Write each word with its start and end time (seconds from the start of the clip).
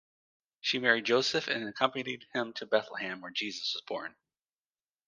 She 0.61 0.79
married 0.79 1.05
Joseph 1.05 1.47
and 1.47 1.69
accompanied 1.69 2.25
him 2.33 2.53
to 2.53 2.65
Bethlehem, 2.65 3.21
where 3.21 3.29
Jesus 3.29 3.75
was 3.75 3.83
born. 3.83 4.15